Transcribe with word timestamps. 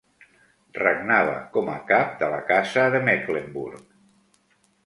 Regnava 0.77 1.35
com 1.57 1.69
a 1.75 1.77
cap 1.93 2.17
de 2.23 2.31
la 2.37 2.41
Casa 2.49 2.89
de 2.97 3.05
Mecklenburg. 3.11 3.97